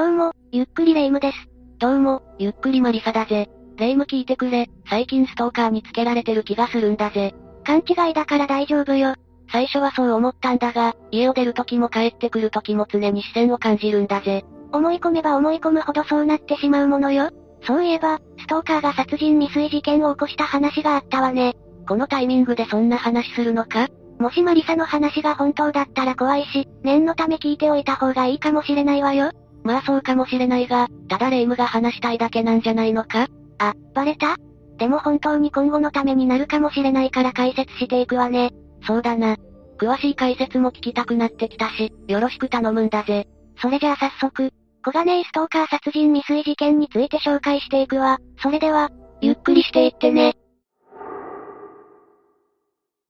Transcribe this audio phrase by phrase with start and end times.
[0.00, 1.36] どうも、ゆっくりレ夢ムです。
[1.78, 3.50] どうも、ゆっくりマリサだぜ。
[3.76, 7.34] レ夢ム聞いてくれ、最近ストーカーにつけられてる気がするんだぜ。
[7.64, 9.14] 勘違いだから大丈夫よ。
[9.52, 14.42] 最初はそう思ったんだが、家を出る時も帰ってくる時も常に視線を感じるんだぜ。
[14.72, 17.28] 思い込めば思い込むほどそうなってしまうものよ。
[17.66, 21.56] そういえば、ストーカーが殺人未遂事件を起こした話があったわね。
[21.86, 23.88] このタイミングでそんな話するのか？
[24.18, 29.32] もしマリサの話が本当だったら怖いし、念のため聞いておいた方がいいかもしれないわよ。
[29.62, 33.28] まあそうかもしれないが、ただレイムが話したいだけなんじゃないのか？
[33.58, 34.36] あ、バレた？
[34.78, 38.52] でも本当に今後のためになるかもしれないから解説していくわね。
[38.86, 39.36] そうだな。
[39.78, 43.26] 詳しい解説も聞きたくなってきたし、よろしく頼むんだぜ。
[43.60, 44.50] それじゃあ早速、
[44.82, 48.18] 小金井ストーカー殺人未遂事件について紹介していくわ。
[48.42, 48.90] それでは、
[49.20, 50.34] ゆっくりしていってね。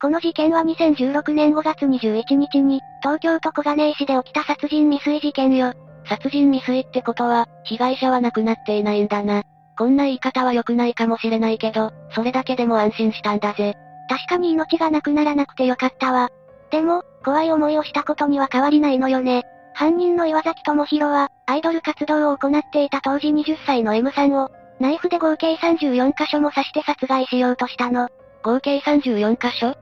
[0.03, 5.73] この事件は2016年5月21日に、東京都小金井市で起きた殺人未遂事件よ。
[6.11, 9.45] 殺人未遂ってことは、被害者は亡くなっていないんだな。
[9.79, 13.77] こんな言い方は良くないかもしれないけど、それだけでも安心したんだぜ。
[14.09, 16.31] 確かに命がなくならなくてよかったわ。
[16.73, 19.45] でも、怖い思いをしたことには変わりないのよね。
[19.73, 28.09] 犯人の岩崎智弘は、アイドル活動を行っていた当時20歳の M さんを、ナイフで合計34箇所も刺して殺害しようとしたの。
[28.43, 29.77] 合計34箇所？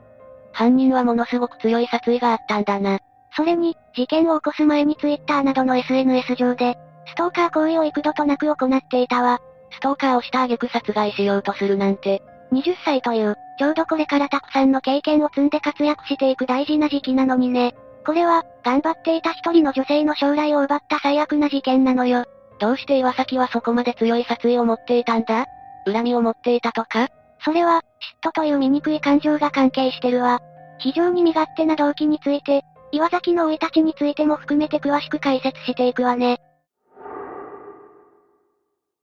[0.53, 2.99] 犯人はものすごく強い殺意があったんだな。
[3.39, 9.39] それに、事件を起こす前に Twitter などの SNS 上で、ストーカー行為を幾度となく行っていたわ。
[9.71, 12.21] ストーカーをした挙句殺害しようとするなんて。
[12.51, 17.77] 20歳という、ちょうどこれからたくさんの経験を積んで活躍していく大事な時期なのにね。
[18.05, 22.25] これは、頑張っていた一人の女性の将来を奪った最悪な事件なのよ。
[22.59, 25.47] どうして岩崎はそこまで強い殺意を持っていたんだ？
[25.87, 27.07] 恨みを持っていたとか？
[27.45, 27.83] それは、
[28.25, 30.41] 嫉妬という醜い感情が関係してるわ。
[30.81, 36.41] 非常に身勝手な動機について、岩崎の生い立ちについても含めて詳しく解説していくわね。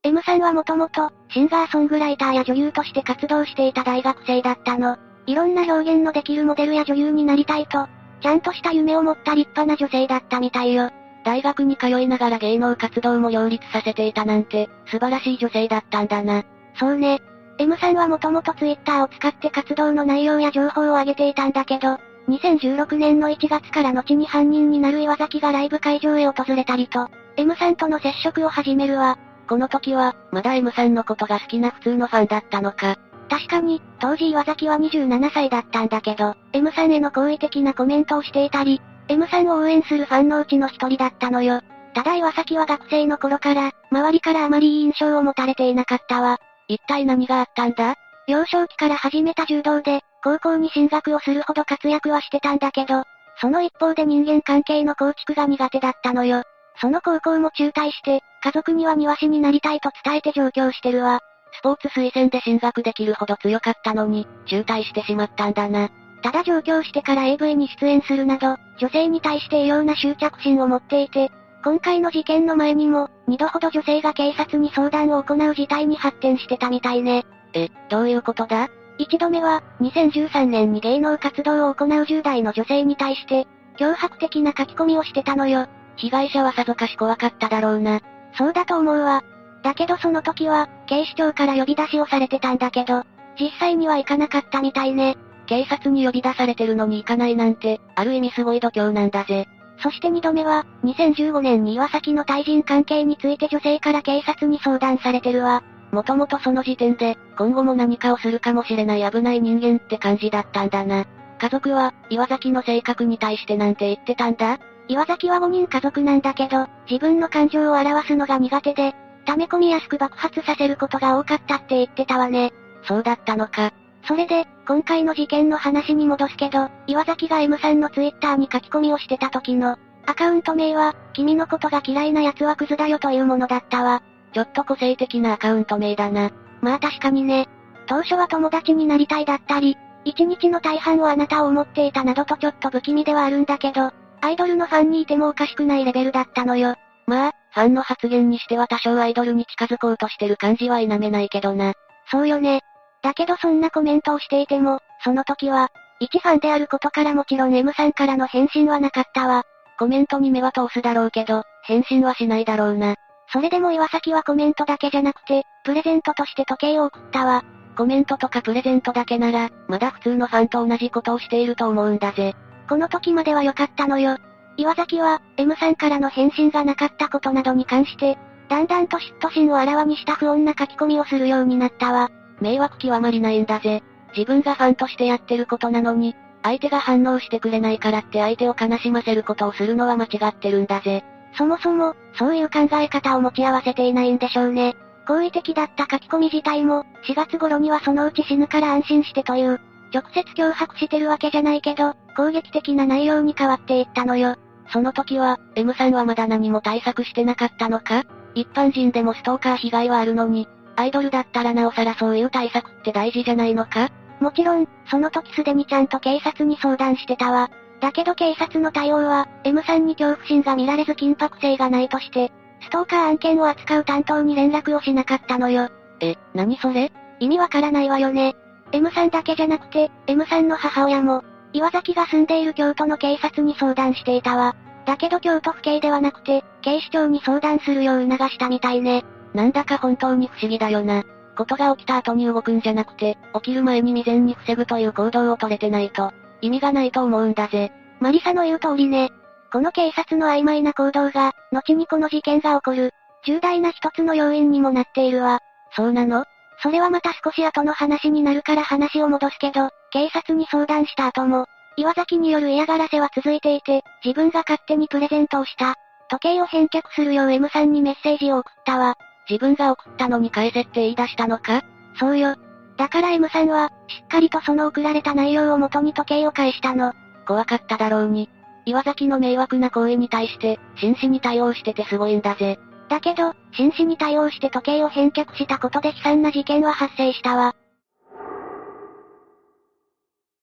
[0.02, 4.96] M さんはもともと、シンガーソングライターや女優として活動していた大学生だったの。
[5.26, 7.88] いろんな表現のできるモデルや女優になりたいと、
[8.22, 10.90] ちゃんとした夢を持った立派な女性だったみたいよ。
[11.24, 16.44] 大学に通いながら芸能活動も両立させていたなんて、素晴らしい女性だったんだな。
[16.78, 17.20] そうね。
[17.58, 21.98] M さんはもともと Twitter を使って活動の内容や情報を上げていたんだけど、
[22.28, 29.18] 2016年の1月から後に犯人になる岩崎がライブ会場へ訪れたりと、M さんとの接触を始めるわ。
[29.48, 32.96] この時は、まだ M さんのことが好きな普通のファンだったのか。
[33.28, 41.60] 確かに、当時岩崎は27歳だったんだけど、M さんへの好意的なコメントをしていたり、M さんを応援するファンのうちの一人だったのよ。
[41.94, 46.38] ただ岩崎は学生の頃から、周りからあまりいい印象を持たれていなかったわ。
[46.66, 47.94] 一体何があったんだ？
[48.26, 53.04] 幼少期から始めた柔道で、高校に進学をするほど活躍はしてたんだけど、
[53.40, 56.42] その一方で人間関係の構築が苦手だったのよ。
[56.80, 61.20] その高校も中退して、家族には庭師になりたいと伝えて上京してるわ。
[61.52, 65.90] スポーツ推薦で進学できるほど強かったのに、中退してしまったんだな。
[66.22, 71.30] ただ上京してから AV に出演するなど、女性に対して異様な執着心を持っていて、
[71.62, 77.24] 今回の事件の前にも、二度ほど女性が警察に相談を行う事態に発展してたみたいね。
[77.54, 78.68] え、どういうことだ？
[78.98, 83.46] 一度目は、2013年に芸能活動を行う10代の女性に対して、
[83.78, 85.66] 脅迫的な書き込みをしてたのよ。
[85.96, 88.00] 被害者はさぞかし怖かっただろうな。
[88.36, 89.22] そうだと思うわ。
[89.62, 93.04] だけどその時は、警視庁から呼び出しをされてたんだけど、
[93.38, 95.16] 実際には行かなかったみたいね。
[95.46, 99.46] 警察に呼び出されてるのに行かないなんて、ある意味すごい度胸なんだぜ。
[99.82, 105.62] そして二度目は、2015年に岩崎の対人関係について女性から警察に相談されてるわ。
[105.96, 111.06] もともとその時点で、今後も何かをするかもしれない危ない人間って感じだったんだな。
[111.38, 114.58] 家族は、岩崎の性格に対してなんて言ってたんだ？
[114.88, 122.52] 岩崎は5人家族なんだけど、自分の感情を表すのが苦手で、溜め込みやすく爆発させることが多かったって言ってたわね。
[122.86, 123.72] そうだったのか。
[124.06, 134.02] それで、今回の事件の話に戻すけど、岩崎が M さんのツイッターに書き込みをしてた時の、アカウント名は、君のことが嫌いな奴はクズだよというものだったわ。
[134.36, 136.30] ちょっと個性的なアカウント名だな。
[136.60, 137.48] まあ確かにね。
[137.86, 146.74] 当初は友達になりたいだったり、一日の大半をあなたを思っていたなどとちょっと不気味ではあるんだけど、アイドルのファンにいてもおかしくないレベルだったのよ。
[147.06, 151.72] まあ、ファンの発言にしては多少アイドルに近づこうとしてる感じは否めないけどな。
[152.10, 152.60] そうよね。
[153.00, 159.44] だけどそんなコメントをしていても、その時は、一ファンであることからもちろん M さんからの返信はなかったわ。
[159.78, 162.96] コメントに目は通すだろうけど、返信はしないだろうな。
[163.32, 167.44] それでも岩崎はコメントだけじゃなくて、プレゼントとして時計を送ったわ。
[167.76, 172.34] コメントとかプレゼントだけなら、まだ普通のファンと同じことをしていると思うんだぜ。
[172.68, 174.16] この時までは良かったのよ。
[174.56, 178.18] 岩崎は、M さんからの返信がなかったことなどに関して、
[178.48, 182.10] だんだんと嫉妬心をあらわにした不穏な書き込みをするようになったわ。
[182.40, 183.82] 迷惑極まりないんだぜ。
[184.16, 191.04] 自分がファンとしてやってることなのに、相手が反応してくれないからって相手を悲しませることをするのは間違ってるんだぜ。
[191.34, 194.74] そもそも、そういう考え方を持ち合わせていないんでしょうね。
[195.06, 199.60] 好意的だった書き込み自体も、4月頃にはそのうち死ぬから安心してという、
[199.92, 204.36] 直接脅迫してるわけじゃないけど、攻撃的な内容に変わっていったのよ。
[204.72, 208.04] その時は、M さんはまだ何も対策してなかったのか？
[208.34, 213.90] 一般人でもストーカー被害はあるのに、アイドルだったらなおさらそういう対策って大事じゃないのか？
[214.18, 217.48] もちろん、その時すでにちゃんと警察に相談してたわ。
[217.80, 222.32] だけど警察の対応は、M さんに恐怖心が見られず緊迫性がないとして、
[222.62, 225.68] ストーカー案件を扱う担当に連絡をしなかったのよ。
[226.00, 226.90] え、何それ？
[227.20, 228.34] 意味わからないわよね。
[228.72, 234.56] M さんだけじゃなくて、M さんの母親も、岩崎が住んでいる京都の警察に相談していたわ。
[234.84, 239.04] だけど京都府警ではなくて、警視庁に相談するよう促したみたいね。
[239.34, 241.04] なんだか本当に不思議だよな。
[241.36, 247.72] ことが起きた後に動くんじゃなくて、起きる前に未然に防ぐという行動を取れてないと、意味がないと思うんだぜ。
[248.00, 249.10] マリサの言う通りね。
[249.52, 252.92] この警察の曖昧な行動が、後にこの事件が起こる、
[253.24, 255.40] 重大な一つの要因にもなっているわ。
[255.74, 256.24] そうなの？
[256.62, 261.46] それはまた少し後の話になるから話を戻すけど、警察に相談した後も、
[261.76, 265.74] 岩崎による嫌がらせは続いていて、自分が勝手にプレゼントをした。
[266.08, 268.94] 時計を返却するよう M さんにメッセージを送ったわ。
[269.28, 271.62] 自分が送ったのに返せって言い出したのか？
[271.98, 272.36] そうよ。
[272.76, 276.92] だから M さんは、しっかりとその送られた内容を元に時計を返したの。
[277.26, 278.28] 怖かっただろうに。
[278.66, 282.58] 岩崎の迷惑な行為に対して、真摯に対応しててすごいんだぜ。
[282.88, 287.54] だけど、真摯に対応して時計を返却したことで悲惨な事件は発生したわ。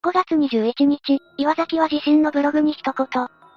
[0.05, 3.07] 5月21日、岩崎は自身のブログに一言、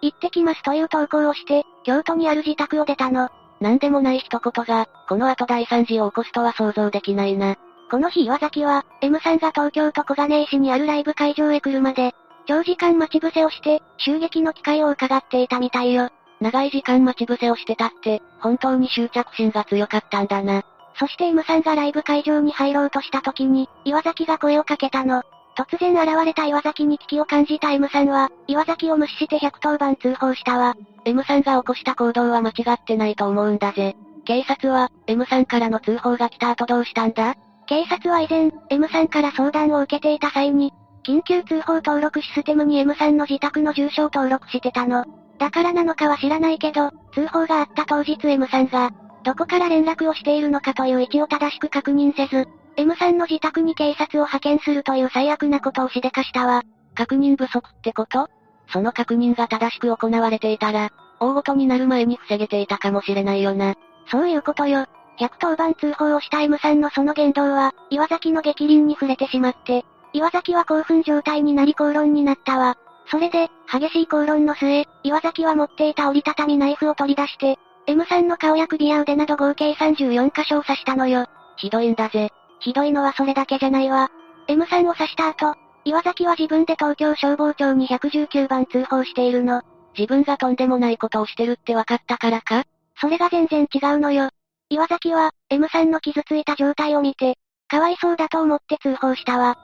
[0.03, 3.31] 行ってきますという投稿をして、京都にある自宅を出たの。
[3.61, 7.57] なんでもない一言が、この後大惨事を起こすとは想像できないな。
[7.91, 12.15] この日岩崎は、M さんが東京都小金井市にあるライブ会場へ来るまで、
[12.47, 16.11] 長時間待ち伏せをして、襲撃の機会を伺っていたみたいよ。
[16.41, 20.65] 長い時間待ち伏せをしてたって、本当に執着心が強かったんだな。
[20.99, 25.23] そして M さんがライブ会場に入ろうとした時に、岩崎が声をかけたの。
[25.57, 30.75] 突然現れた岩崎に危機を感じた M さんは、岩崎を無視して110番通報したわ。
[31.05, 33.97] M さんが起こした行動は間違ってないと思うんだぜ。
[34.25, 37.37] 警察は、M さんからの通報が来た後どうしたんだ？
[37.67, 40.73] 警察は以前、M さんから相談を受けていた際に、
[41.05, 45.05] 緊急通報登録システムに M さんの自宅の住所を登録してたの。
[45.39, 48.91] だからなのかは知らないけど、通報があった当日 M さんが、
[49.25, 56.63] どこから連絡をしているのかという位置を正しく確認せず、M さんの自宅に警察を派遣するという最悪なことをしでかしたわ。
[56.95, 58.29] 確認不足ってこと？
[58.73, 63.75] その確認が正しく行われていたら、大ごとになる前に防げていたかもしれないよな。
[64.09, 64.87] そういうことよ。
[65.19, 72.77] 110番通報をした M さんのその言動は、岩崎の激鱗に触れてしまって、岩崎は興奮状態になり口論になったわ。
[73.11, 81.27] それで、激しい口論の末、岩崎は持っていた折りたたみナイフを取り出して、M さんの顔や首や腕など合計34箇所を刺したのよ。
[81.57, 82.31] ひどいんだぜ。
[82.61, 84.11] ひどいのはそれだけじゃないわ。
[84.49, 85.55] M さんを刺した後、
[85.85, 89.63] 岩崎は自分で東京消防庁に119番通報しているの。
[89.97, 92.65] 自分がとんでもないことをしてるって分かったからか？
[93.01, 94.31] それが全然違うのよ。
[94.69, 97.37] 岩崎は、M さんの傷ついた状態を見て、
[97.69, 99.57] かわいそうだと思って通報したわ。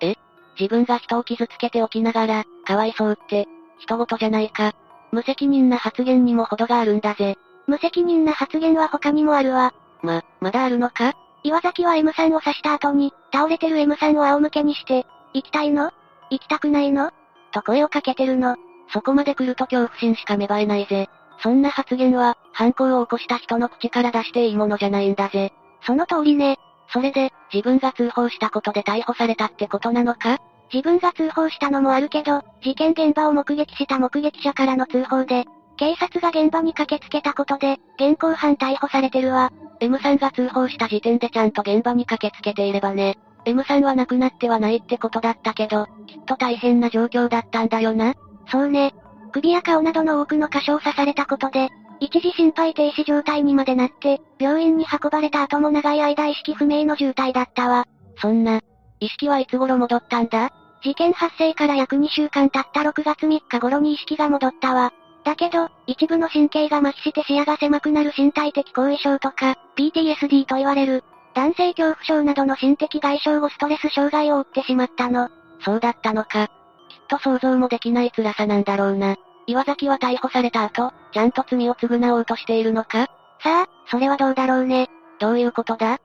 [0.00, 0.14] え？
[0.58, 3.46] 自分が人を傷つけておきながら、かわいそうって、
[3.80, 4.74] 人事じゃないか。
[5.10, 7.36] 無責任な発言にも程があるんだぜ。
[7.66, 9.74] 無責任な発言は他にもあるわ。
[10.02, 11.14] ま、まだあるのか？
[11.42, 15.90] 岩崎は M さんを刺した後に、倒れてる M さんを仰向けにして、行きたいの？
[16.30, 17.10] 行きたくないの？
[17.52, 18.56] と声をかけてるの。
[18.92, 21.08] そこまで来ると恐怖心しか芽生えないぜ。
[21.42, 25.52] そんな発言は、犯行を起こした人の口から出していいものじゃないんだぜ。
[25.82, 26.58] その通りね。
[26.92, 30.38] それで、自分が通報したことで逮捕されたってことなのか？
[30.72, 39.52] 自分が通報したのもあるけど、事件現場を目撃した目撃者からの通報で、警察が現場に駆けつけたことで、現行犯逮捕されてるわ。
[39.80, 43.16] M さんが通報した時点でちゃんと現場に駆けつけていればね。
[43.44, 48.14] M さんは亡くなってはないってことだったけど、きっと大変な状況だったんだよな。
[48.50, 48.92] そうね。
[49.32, 51.68] 首や顔などの多くの箇所を刺されたことで、
[52.00, 57.86] 一時心肺停止状態にまでなって、病院に運ばれた後も長い間意識不明の重体だったわ。
[58.20, 58.60] そんな、
[59.00, 60.50] 意識はいつ頃戻ったんだ？
[60.82, 64.92] 事件発生から約2週間経った6月3日頃に意識が戻ったわ。
[65.24, 71.04] だけど、一部の神経が麻痺して視野が狭くなる身体的後遺症とか、PTSD と言われる、
[71.34, 75.28] 男性恐怖症などの心的外傷後ストレス障害を負ってしまったの。
[75.64, 76.48] そうだったのか。
[77.08, 79.16] と想像もできない辛さなんだろうな。
[79.46, 83.08] 岩崎は逮捕された後、ちゃんと罪を償おうとしているのか？
[83.42, 84.88] さあ、それはどうだろうね。
[85.18, 85.98] どういうことだ？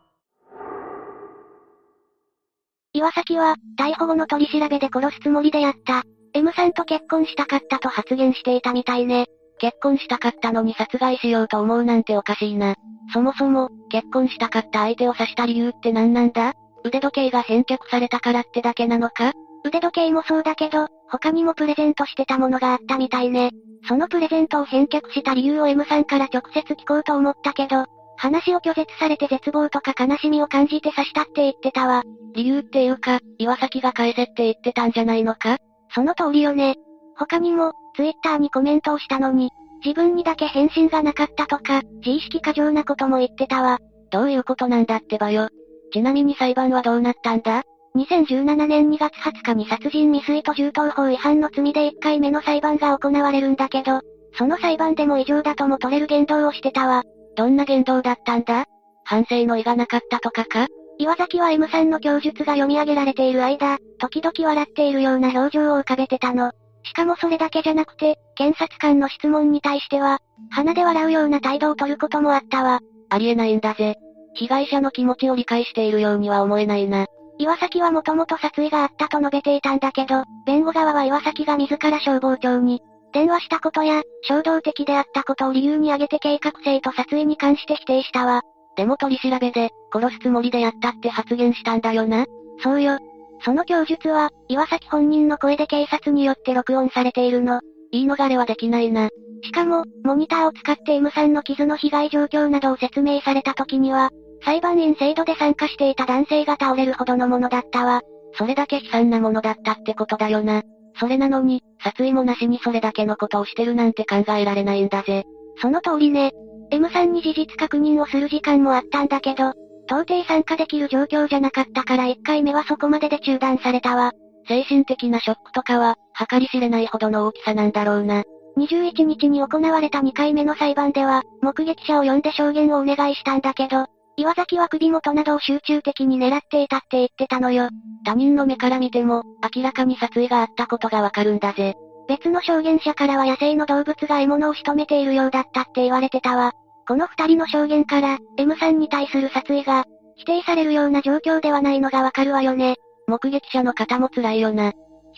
[2.94, 6.04] 岩崎は、逮捕後の取り調べで殺すつもりでやった。
[6.34, 9.28] M さんと結婚したかったと発言していたみたいね。
[9.60, 12.76] 結婚したかったのに殺害しようと思うなんておかしいな。
[13.14, 16.54] そもそも、結婚したかった相手を刺した理由って何なんだ？
[16.84, 19.34] 腕時計が返却されたからってだけなのか？
[19.66, 23.52] 腕時計もそうだけど、他にもプレゼントしてたものがあったみたいね。
[23.88, 27.86] そのプレゼントを返却した理由を M さんから直接聞こうと思ったけど、
[28.18, 32.04] 話を拒絶されて絶望とか悲しみを感じて刺したって言ってたわ。
[32.34, 35.58] 理由っていうか、岩崎が返せって言ってたんじゃないのか？
[35.94, 36.76] その通りよね。
[37.16, 39.52] 他にも、ツイッターにコメントをしたのに、
[39.84, 43.80] 自分にだけ返信がなかったとか、自意識過剰なことも言ってたわ。
[44.12, 45.50] どういうことなんだってばよ。
[45.92, 47.64] ちなみに裁判はどうなったんだ？
[47.96, 54.02] 2017年2月20日に殺人未遂と銃刀法違反の罪で1回目の裁判が行われるんだけど、
[54.36, 57.04] その裁判でも異常だとも取れる言動をしてたわ。
[57.36, 58.66] どんな言動だったんだ？
[59.06, 60.68] 反省の意がなかったとかか？
[60.98, 66.52] 岩崎は M さんの供述が読み上げられている間、時々笑っているような表情を浮かべてたの。
[66.84, 70.20] しかもそれだけじゃなくて、検察官の質問に対しては、
[70.50, 72.80] 鼻で笑うような態度を取ることもあったわ。
[73.10, 73.96] ありえないんだぜ。
[74.34, 77.06] 被害者の気持ちを理解しているようには思えないな。
[77.40, 88.42] 岩崎はもともと殺意があったと述べていたんだけど、弁護側は岩崎が自ら消防庁に、電話したことや、衝動的であったことを理由に挙げて計画性と殺意に関して否定したわ。
[88.76, 92.26] でも取り調べで、殺すつもりでやったって発言したんだよな。
[92.64, 92.98] そうよ。
[93.46, 97.62] その供述は、岩崎本人の声で警察によって録音されているの。
[97.94, 99.10] 言い逃れはできないな。
[99.44, 104.10] しかも、モニターを使って M さんの傷の被害状況などを説明された時には、
[104.44, 108.02] 裁判員制度で参加していた男性が倒れるほどのものだったわ。
[108.36, 110.64] それだけ悲惨なものだったってことだよな。
[111.00, 115.24] それなのに、殺意もなしにそれだけのことをしてるなんて考えられないんだぜ。
[115.62, 116.32] その通りね。
[116.72, 119.54] M さんに事実確認をする時間もあったんだけど、
[119.86, 124.14] 到底参加できる状況じゃなかったから1回目はそこまでで中断されたわ。
[124.48, 125.96] 精神的なショックとかは、
[126.30, 128.24] 計り知れないほどの大きさなんだろうな。
[128.58, 137.70] 21日に行われた2回目の裁判では、目撃者を呼んで証言をお願いしたんだけど、岩崎は首元などを集中的に狙っていたって言ってたのよ。
[138.06, 139.24] 他人の目から見ても、
[139.56, 141.74] 明らかに殺意があったことがわかるんだぜ。
[142.08, 146.52] 別の証言者からは野生の動物が獲物を仕留めているようだったって言われてたわ。
[146.88, 149.86] この二人の証言から、M さんに対する殺意が、
[150.16, 152.76] 否定されるような状況ではないのがわかるわよね。
[153.08, 154.66] 目撃者の方も辛いよな。
[154.66, 154.72] 悲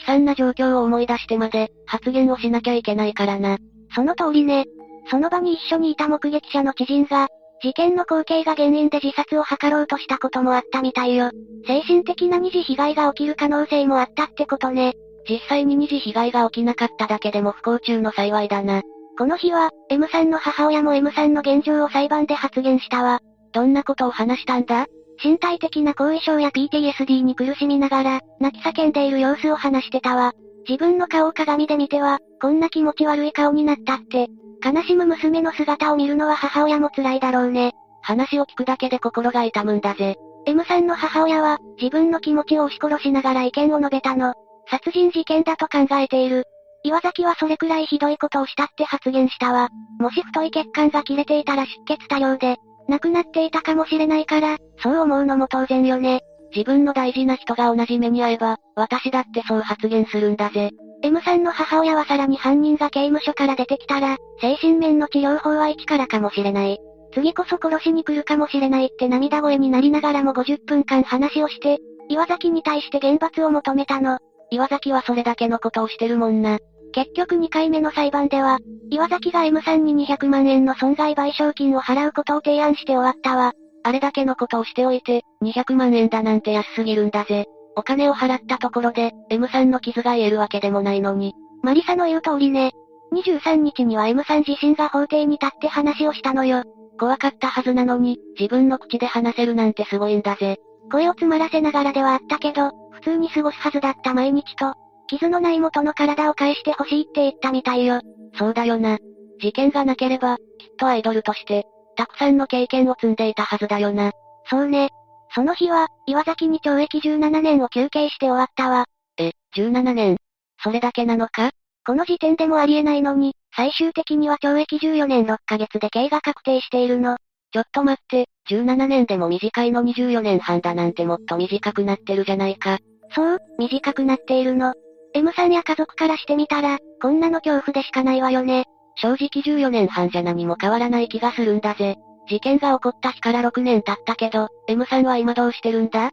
[0.05, 3.57] 惨な状況を思い出してまで、発言をしなきゃいけないからな。
[3.93, 4.65] その通りね。
[5.09, 7.27] その場に一緒にいた目撃者の知人が、
[7.61, 11.31] 事件の光景が原因で自殺を図ろうとしたこともあったみたいよ。
[11.65, 14.93] 精神的な二次被害が起きる可能性もあったってことね。
[15.29, 18.81] 実際に二次被害が起きなかっただけでも不幸中の幸いだな。
[19.17, 23.21] この日は、M さんの母親も M さんの現状を裁判で発言したわ。
[23.53, 24.87] どんなことを話したんだ？
[25.23, 30.33] 身体的な後遺症や PTSD に苦しみながら、泣き叫んでいる様子を話してたわ。
[30.67, 34.27] 自分の顔を鏡で見ては、こんな気持ち悪い顔になったって、
[34.63, 37.73] 悲しむ娘の姿を見るのは母親も辛いだろうね。
[38.01, 40.15] 話を聞くだけで心が痛むんだぜ。
[40.47, 44.33] M さんの母親は、自分の気持ちを押し殺しながら意見を述べたの。
[44.69, 46.45] 殺人事件だと考えている。
[46.83, 49.69] 岩崎はそれくらいひどいことをしたって発言したわ。
[49.99, 56.21] もし太い血管が切れていたら出血多量で、亡くなっていたかもしれないから、そう思うのも当然よね。
[56.55, 60.71] 自分の大事な人が同じ目に遭えば、私だってそう発言するんだぜ。
[61.01, 66.79] M さんの母親はさらに犯人が刑務所から出てきたら、精神面の治療法は一からかもしれない。
[67.13, 74.19] 次こそ殺しに来るかもしれないって涙声になりながらも50分間話をして、岩崎に対して厳罰を求めたの。
[74.51, 76.59] 岩崎はそれだけのことをしてるもんな。
[76.95, 78.57] 結局2回目の裁判では、
[78.89, 83.51] 岩崎が M さんに200万円の損害賠償金を払うことを提案して終わったわ。
[83.83, 87.47] あれだけのことをしておいて、200万円だなんて安すぎるんだぜ。
[87.75, 91.33] お金を払ったところで、M さんの傷が癒えるわけでもないのに。
[91.63, 92.71] マリサの言う通りね。
[93.11, 96.63] 23日には M さん自身が法廷に立って話をしたのよ。
[96.97, 100.59] 怖かったはずなのに、自分の口で話せるなんてすごいんだぜ。
[100.89, 104.75] 声を詰まらせながらではあったけど、普通に過ごすはずだった毎日と、
[105.07, 108.01] 傷のない元の体を返してほしいって言ったみたいよ。
[108.37, 108.97] そうだよな。
[109.39, 114.11] 事件がなければ、きっとアイドルとして、たくさんの経験を積んでいたはずだよな。
[114.49, 114.89] そうね。
[115.33, 118.85] その日は、岩崎に懲役17年を求刑して終わったわ。
[119.17, 120.17] え、17年？
[120.63, 121.51] それだけなのか？
[121.85, 127.17] この時点でもありえないのに、最終的には懲役14年6ヶ月で刑が確定しているの。
[127.51, 132.79] ちょっと待って、17年でも短いの24年半だなんてもっと短くなってるじゃないか。
[133.11, 134.73] そう、短くなっているの。
[135.15, 138.65] M さんや家族からしてみたら、こんなの恐怖でしかないわよね。
[138.97, 141.95] 正直14年半じゃ何も変わらない気がするんだぜ。
[142.27, 146.11] 事件が起こった日から6年経ったけど、M さんは今どうしてるんだ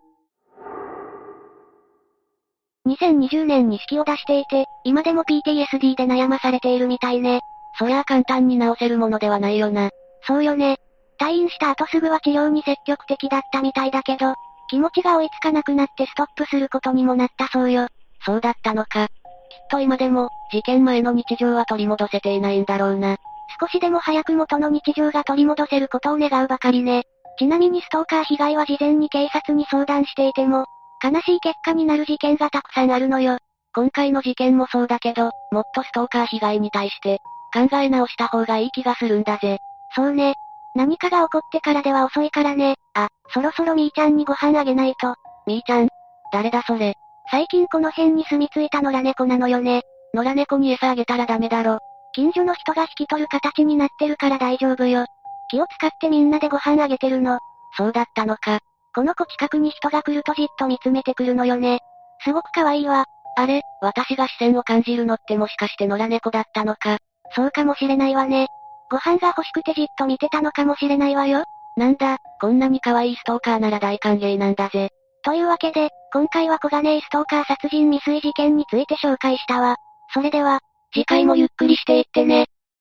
[2.86, 7.40] ？2020年に式を出していて、今でも PTSD で悩まされているみたいね。
[7.80, 9.90] そりゃあ簡単に治せるものではないよな。
[10.28, 10.76] そうよね。
[11.20, 14.34] 退院した後すぐは治療に積極的だったみたいだけど、
[14.68, 17.88] 気持ちが追いつかなくなってストップすることにもなったそうよ。
[18.24, 19.06] そうだったのか。
[19.06, 23.16] きっと今でも、事件前の日常は取り戻せていないんだろうな。
[23.60, 27.04] 少しでも早く元の日常が取り戻せることを願うばかりね。
[27.38, 30.66] ちなみにストーカー被害は事前に警察に相談していても、
[31.02, 33.38] 悲しい結果になる事件がたくさんあるのよ。
[33.74, 37.18] 今回の事件もそうだけど、もっとストーカー被害に対して、
[37.52, 39.58] 考え直した方がいい気がするんだぜ。
[39.94, 40.34] そうね。
[40.74, 42.76] 何かが起こってからでは遅いからね。
[42.94, 45.14] あ、そろそろみーちゃんにご飯あげないと。
[45.46, 45.88] みーちゃん
[46.32, 46.94] 誰だそれ？
[47.30, 49.82] 最近この辺に住み着いた野良猫なのよね。
[50.14, 51.78] 野良猫に餌あげたらダメだろ。
[52.14, 55.06] 近所の人が引き取る形になってるから大丈夫よ。
[55.48, 57.38] 気を使ってみんなでご飯あげてるの。
[57.76, 58.60] そうだったのか。
[58.94, 61.80] この子近くに人が来るとじっと見つめてくるのよね。
[62.24, 63.06] すごく可愛いわ。
[63.36, 66.98] あれ、私が視線を感じるのってもしかして野良猫だったのか。
[67.34, 68.48] そうかもしれないわね。
[68.90, 71.44] ご飯が欲しくてじっと見てたのかもしれないわよ。
[71.78, 74.90] なんだ、こんなに可愛いストーカーなら大歓迎なんだぜ。
[75.24, 79.76] というわけで、今回は小金井ストーカー殺人未遂事件について紹介したわ。
[80.12, 80.60] それでは、
[80.92, 82.46] 次回もゆっくりしていってね。